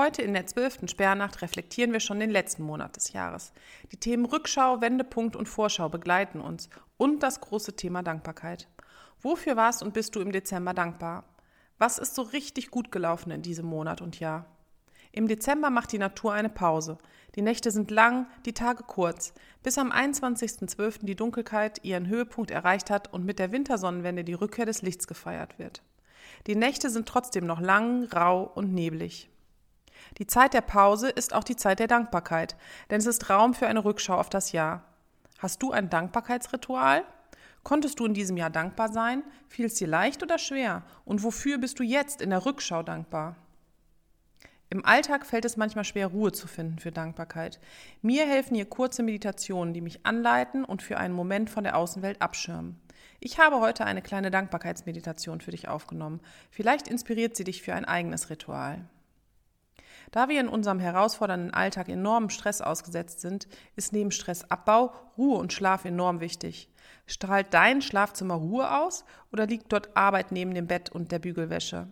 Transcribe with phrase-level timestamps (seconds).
[0.00, 3.52] Heute in der zwölften Sperrnacht reflektieren wir schon den letzten Monat des Jahres.
[3.90, 8.68] Die Themen Rückschau, Wendepunkt und Vorschau begleiten uns und das große Thema Dankbarkeit.
[9.20, 11.24] Wofür warst und bist du im Dezember dankbar?
[11.78, 14.46] Was ist so richtig gut gelaufen in diesem Monat und Jahr?
[15.10, 16.98] Im Dezember macht die Natur eine Pause.
[17.34, 19.34] Die Nächte sind lang, die Tage kurz,
[19.64, 21.06] bis am 21.12.
[21.06, 25.58] die Dunkelheit ihren Höhepunkt erreicht hat und mit der Wintersonnenwende die Rückkehr des Lichts gefeiert
[25.58, 25.82] wird.
[26.46, 29.28] Die Nächte sind trotzdem noch lang, rau und neblig.
[30.16, 32.56] Die Zeit der Pause ist auch die Zeit der Dankbarkeit,
[32.90, 34.84] denn es ist Raum für eine Rückschau auf das Jahr.
[35.38, 37.04] Hast du ein Dankbarkeitsritual?
[37.62, 39.22] Konntest du in diesem Jahr dankbar sein?
[39.48, 40.82] Fiel es dir leicht oder schwer?
[41.04, 43.36] Und wofür bist du jetzt in der Rückschau dankbar?
[44.70, 47.58] Im Alltag fällt es manchmal schwer, Ruhe zu finden für Dankbarkeit.
[48.02, 52.20] Mir helfen hier kurze Meditationen, die mich anleiten und für einen Moment von der Außenwelt
[52.20, 52.78] abschirmen.
[53.20, 56.20] Ich habe heute eine kleine Dankbarkeitsmeditation für dich aufgenommen.
[56.50, 58.84] Vielleicht inspiriert sie dich für ein eigenes Ritual.
[60.10, 65.52] Da wir in unserem herausfordernden Alltag enormen Stress ausgesetzt sind, ist neben Stressabbau Ruhe und
[65.52, 66.70] Schlaf enorm wichtig.
[67.06, 71.90] Strahlt dein Schlafzimmer Ruhe aus oder liegt dort Arbeit neben dem Bett und der Bügelwäsche?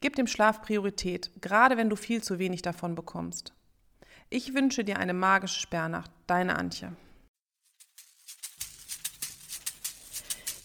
[0.00, 3.54] Gib dem Schlaf Priorität, gerade wenn du viel zu wenig davon bekommst.
[4.30, 6.92] Ich wünsche dir eine magische Sperrnacht, deine Antje.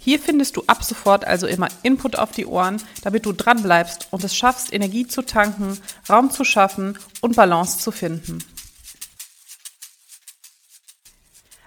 [0.07, 4.07] Hier findest du ab sofort also immer Input auf die Ohren, damit du dran bleibst
[4.09, 5.77] und es schaffst, Energie zu tanken,
[6.09, 8.39] Raum zu schaffen und Balance zu finden.